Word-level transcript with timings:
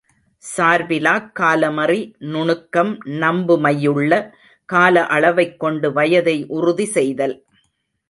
சார்பிலாக் 0.43 1.27
காலமறி 1.39 1.99
நுணுக்கம் 2.17 2.93
நம்புமையுள்ள 3.05 4.11
கால 4.69 5.05
அளவைக் 5.07 5.57
கொண்டு 5.59 5.93
வயதை 5.93 6.37
உறுதி 6.47 6.85
செய்தல். 6.85 7.35